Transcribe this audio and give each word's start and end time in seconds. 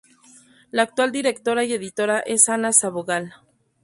La 0.71 0.81
actual 0.81 1.11
directora 1.11 1.63
y 1.63 1.73
editora 1.73 2.21
es 2.21 2.49
Ana 2.49 2.73
Sabogal. 2.73 3.35